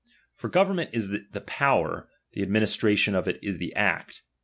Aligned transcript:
For 0.33 0.49
government 0.49 0.89
is 0.93 1.09
the 1.09 1.43
power, 1.45 2.09
the 2.31 2.41
administration 2.41 3.13
of 3.13 3.27
it 3.27 3.37
is 3.43 3.59
the 3.59 3.71
act. 3.75 4.23